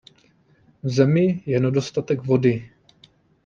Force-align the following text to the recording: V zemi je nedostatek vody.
V 0.83 0.89
zemi 0.89 1.43
je 1.45 1.59
nedostatek 1.59 2.23
vody. 2.23 2.69